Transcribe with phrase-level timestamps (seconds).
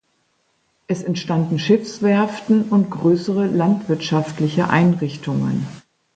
[0.87, 5.67] Es entstanden Schiffswerften und größere landwirtschaftliche Einrichtungen.